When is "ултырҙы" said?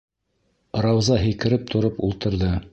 2.09-2.55